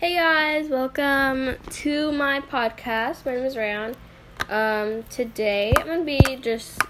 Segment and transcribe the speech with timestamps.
[0.00, 3.26] Hey guys, welcome to my podcast.
[3.26, 3.94] My name is Rayon.
[4.48, 6.80] Um, today I'm gonna be just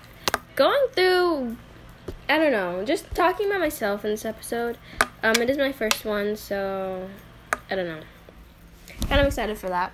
[0.54, 1.56] going through,
[2.28, 4.78] I don't know, just talking about myself in this episode.
[5.24, 7.10] Um, it is my first one, so
[7.68, 8.00] I don't know.
[9.08, 9.92] Kind of excited for that.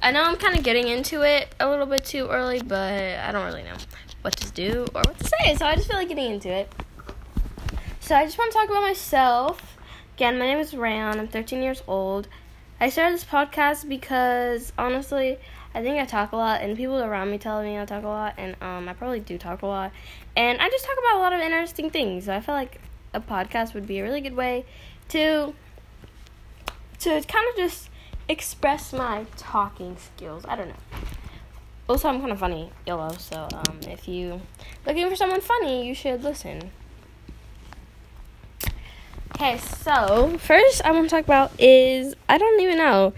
[0.00, 3.32] I know I'm kind of getting into it a little bit too early, but I
[3.32, 3.76] don't really know
[4.22, 6.72] what to do or what to say, so I just feel like getting into it.
[7.98, 9.75] So I just want to talk about myself.
[10.16, 11.20] Again, my name is Rayon.
[11.20, 12.26] I'm 13 years old.
[12.80, 15.36] I started this podcast because honestly,
[15.74, 18.08] I think I talk a lot, and people around me tell me I talk a
[18.08, 19.92] lot, and um, I probably do talk a lot.
[20.34, 22.24] And I just talk about a lot of interesting things.
[22.24, 22.80] So I feel like
[23.12, 24.64] a podcast would be a really good way
[25.10, 25.52] to
[27.00, 27.90] to kind of just
[28.26, 30.46] express my talking skills.
[30.48, 30.98] I don't know.
[31.90, 33.12] Also, I'm kind of funny, yellow.
[33.18, 34.40] So um, if you
[34.86, 36.70] looking for someone funny, you should listen.
[39.36, 43.12] Okay, so first I want to talk about is I don't even know,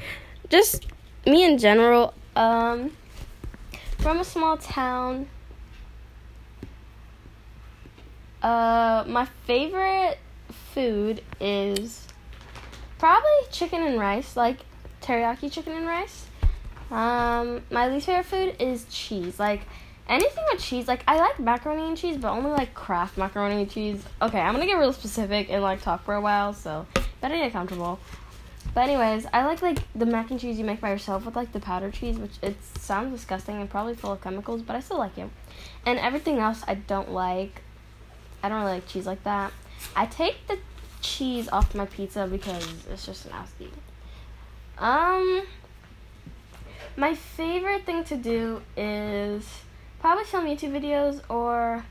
[0.50, 0.84] just
[1.24, 2.12] me in general.
[2.34, 2.91] Um,
[3.98, 5.28] from a small town.
[8.42, 10.19] Uh, my favorite
[10.75, 12.08] food is
[12.98, 14.58] probably chicken and rice, like
[15.00, 16.27] teriyaki chicken and rice.
[16.91, 19.60] Um, my least favorite food is cheese, like
[20.09, 20.89] anything with cheese.
[20.89, 24.03] Like I like macaroni and cheese, but only like Kraft macaroni and cheese.
[24.20, 26.87] Okay, I'm gonna get real specific and like talk for a while, so
[27.20, 27.98] better get comfortable.
[28.75, 31.53] But anyways, I like like the mac and cheese you make by yourself with like
[31.53, 34.98] the powdered cheese, which it sounds disgusting and probably full of chemicals, but I still
[34.98, 35.28] like it.
[35.87, 37.62] And everything else I don't like.
[38.43, 39.53] I don't really like cheese like that.
[39.97, 40.59] I take the
[41.00, 43.70] cheese off my pizza because it's just nasty.
[44.78, 45.43] Um,
[46.97, 49.45] my favorite thing to do is
[50.00, 51.84] probably film YouTube videos or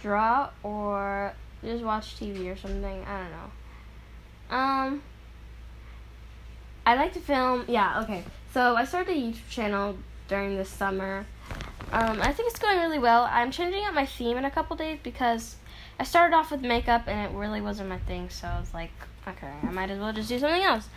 [0.00, 3.04] draw or just watch TV or something.
[3.04, 4.56] I don't know.
[4.56, 5.02] Um,
[6.84, 7.64] I like to film.
[7.66, 8.22] Yeah, okay.
[8.52, 9.96] So I started a YouTube channel
[10.28, 11.26] during the summer.
[11.92, 13.28] Um, I think it's going really well.
[13.30, 15.56] I'm changing up my theme in a couple days because
[15.98, 18.28] I started off with makeup and it really wasn't my thing.
[18.30, 18.90] So I was like,
[19.26, 20.88] okay, I might as well just do something else.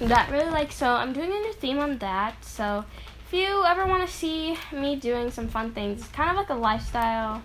[0.00, 2.42] That really like so I'm doing a new theme on that.
[2.42, 2.84] So
[3.30, 6.48] if you ever want to see me doing some fun things, it's kind of like
[6.48, 7.40] a lifestyle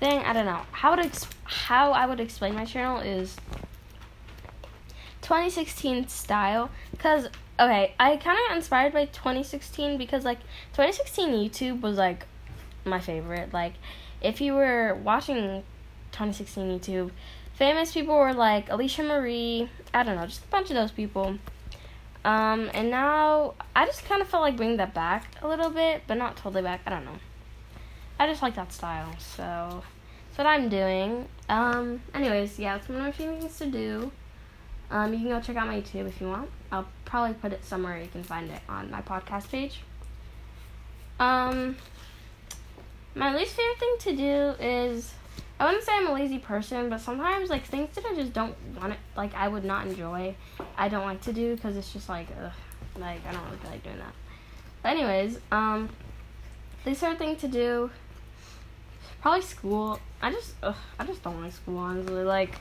[0.00, 0.20] thing.
[0.20, 3.36] I don't know how would ex- how I would explain my channel is
[5.20, 7.26] 2016 style because
[7.58, 10.38] okay i kind of got inspired by 2016 because like
[10.74, 12.26] 2016 youtube was like
[12.84, 13.72] my favorite like
[14.20, 15.62] if you were watching
[16.12, 17.10] 2016 youtube
[17.54, 21.38] famous people were like alisha marie i don't know just a bunch of those people
[22.24, 26.02] um and now i just kind of felt like bringing that back a little bit
[26.06, 27.18] but not totally back i don't know
[28.18, 29.82] i just like that style so
[30.28, 34.10] that's what i'm doing um anyways yeah it's one of my favorite things to do
[34.90, 36.48] um, you can go check out my YouTube if you want.
[36.70, 39.80] I'll probably put it somewhere you can find it on my podcast page.
[41.18, 41.76] Um,
[43.14, 45.14] my least favorite thing to do is
[45.58, 48.56] I wouldn't say I'm a lazy person, but sometimes like things that I just don't
[48.76, 50.34] want it, like I would not enjoy,
[50.76, 52.52] I don't like to do because it's just like, ugh,
[52.98, 54.14] like I don't really like doing that.
[54.82, 55.88] But anyways, um,
[56.84, 57.90] least favorite thing to do
[59.24, 59.98] Probably school.
[60.20, 61.78] I just, ugh, I just don't like school.
[61.78, 62.58] Honestly, like,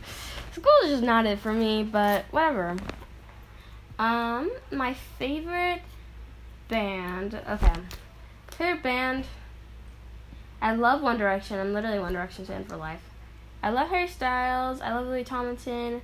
[0.54, 1.84] school is just not it for me.
[1.84, 2.78] But whatever.
[4.00, 5.82] Um, my favorite
[6.70, 7.38] band.
[7.50, 7.74] Okay,
[8.52, 9.26] favorite band.
[10.64, 11.60] I love One Direction.
[11.60, 13.02] I'm literally One Direction fan for life.
[13.62, 14.80] I love Harry Styles.
[14.80, 16.02] I love Louis Tomlinson.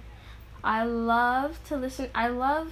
[0.61, 2.09] I love to listen.
[2.13, 2.67] I love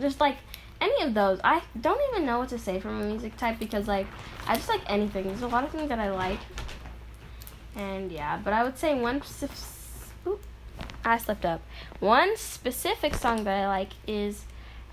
[0.00, 0.38] just like
[0.80, 1.38] any of those.
[1.44, 4.06] I don't even know what to say from a music type because like
[4.48, 5.24] I just like anything.
[5.24, 6.40] There's a lot of things that I like.
[7.76, 9.20] And yeah, but I would say one
[10.26, 10.42] oop,
[11.04, 11.60] I slipped up.
[12.00, 14.44] One specific song that I like is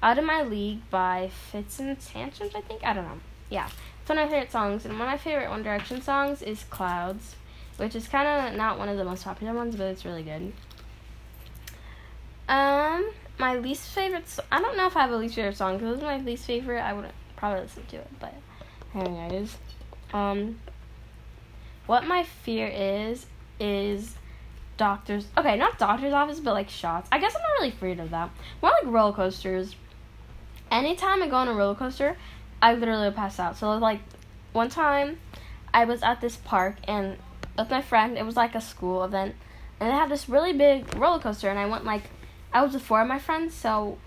[0.02, 2.84] Out of My League by Fitz and Tantrums, I think.
[2.84, 3.20] I don't know.
[3.50, 3.70] Yeah.
[4.04, 4.84] It's one of my favorite songs.
[4.84, 7.38] And one of my favorite One Direction songs is Clouds,
[7.78, 10.52] which is kind of not one of the most popular ones, but it's really good.
[12.50, 13.10] Um,
[13.40, 14.28] my least favorite.
[14.28, 15.78] So- I don't know if I have a least favorite song.
[15.78, 18.10] Because it was my least favorite, I wouldn't probably listen to it.
[18.20, 18.34] But,
[18.94, 19.56] anyways,
[20.14, 20.60] um,
[21.86, 23.26] what my fear is
[23.58, 24.16] is
[24.76, 25.28] doctors.
[25.38, 27.08] Okay, not doctor's office, but like shots.
[27.10, 28.32] I guess I'm not really afraid of that.
[28.62, 29.78] More like roller coasters.
[30.70, 32.18] Anytime I go on a roller coaster,
[32.64, 33.58] I literally pass out.
[33.58, 34.00] So like
[34.54, 35.20] one time,
[35.74, 37.18] I was at this park and
[37.58, 38.18] with my friend.
[38.18, 39.36] It was like a school event,
[39.82, 41.50] and they had this really big roller coaster.
[41.50, 42.04] And I went like
[42.54, 43.98] I was with four of my friends, so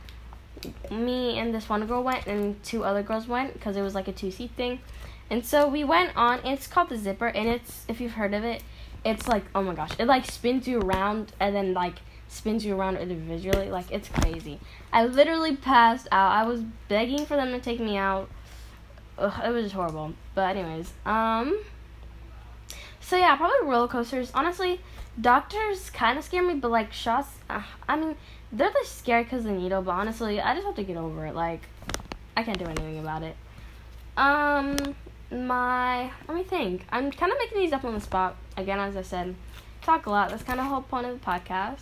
[0.91, 4.09] me and this one girl went, and two other girls went because it was like
[4.09, 4.81] a two seat thing.
[5.29, 6.41] And so we went on.
[6.43, 8.63] It's called the Zipper, and it's if you've heard of it,
[9.05, 11.97] it's like oh my gosh, it like spins you around and then like
[12.29, 13.71] spins you around individually.
[13.71, 14.61] Like it's crazy.
[14.95, 16.33] I literally passed out.
[16.33, 18.31] I was begging for them to take me out.
[19.19, 20.15] Ugh, it was just horrible.
[20.35, 21.59] But anyways, um.
[23.01, 24.31] So yeah, probably roller coasters.
[24.35, 24.81] Honestly,
[25.21, 27.29] doctors kind of scare me, but like shots.
[27.49, 28.17] Uh, I mean,
[28.53, 29.83] they're the scary because the needle.
[29.83, 31.35] But honestly, I just have to get over it.
[31.35, 31.63] Like,
[32.37, 33.37] I can't do anything about it.
[34.17, 34.77] Um,
[35.31, 36.85] my let me think.
[36.91, 39.35] I'm kind of making these up on the spot again, as I said.
[39.83, 40.31] Talk a lot.
[40.31, 41.81] That's kind of the whole point of the podcast.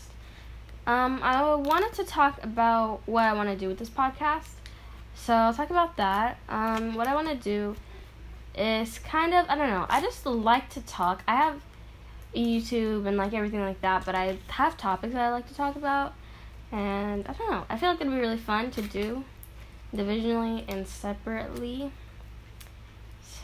[0.86, 4.50] Um, I wanted to talk about what I want to do with this podcast.
[5.14, 6.38] So I'll talk about that.
[6.48, 7.76] Um, what I want to do
[8.56, 9.86] is kind of I don't know.
[9.88, 11.22] I just like to talk.
[11.26, 11.60] I have
[12.34, 15.76] YouTube and like everything like that, but I have topics that I like to talk
[15.76, 16.14] about,
[16.72, 17.64] and I don't know.
[17.68, 19.24] I feel like it'd be really fun to do
[19.94, 21.90] divisionally and separately.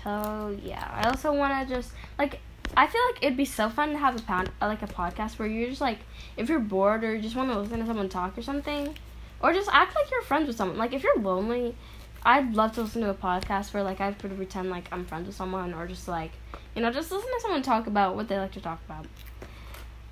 [0.03, 2.41] So yeah, I also want to just like
[2.77, 5.49] I feel like it'd be so fun to have a pound like a podcast where
[5.49, 5.99] you're just like
[6.37, 8.97] if you're bored or you just want to listen to someone talk or something,
[9.43, 10.79] or just act like you're friends with someone.
[10.79, 11.75] Like if you're lonely,
[12.23, 15.37] I'd love to listen to a podcast where like I pretend like I'm friends with
[15.37, 16.33] someone or just like
[16.75, 19.07] you know just listen to someone talk about what they like to talk about.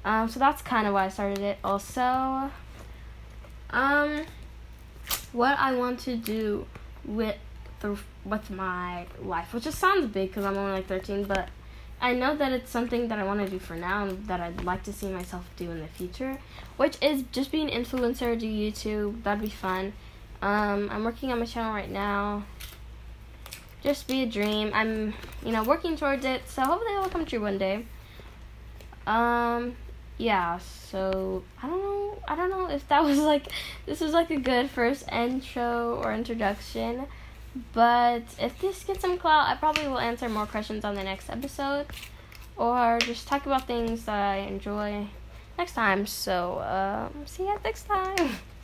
[0.04, 1.58] Um, so that's kind of why I started it.
[1.62, 2.50] Also,
[3.70, 4.24] um,
[5.32, 6.66] what I want to do
[7.04, 7.36] with
[7.80, 11.48] the with my life, which just sounds big because I'm only like 13, but
[12.00, 14.64] I know that it's something that I want to do for now and that I'd
[14.64, 16.38] like to see myself do in the future,
[16.76, 19.22] which is just be an influencer, do YouTube.
[19.24, 19.92] That'd be fun.
[20.40, 22.44] Um, I'm working on my channel right now.
[23.82, 24.70] Just be a dream.
[24.74, 25.14] I'm,
[25.44, 27.84] you know, working towards it, so hopefully it will come true one day.
[29.06, 29.74] Um,
[30.18, 30.58] yeah.
[30.58, 32.18] So I don't know.
[32.28, 33.46] I don't know if that was like
[33.86, 37.06] this was like a good first intro or introduction.
[37.72, 41.30] But if this gets some clout, I probably will answer more questions on the next
[41.30, 41.86] episode
[42.56, 45.06] or just talk about things that I enjoy
[45.56, 46.06] next time.
[46.06, 48.36] So, um, see you next time.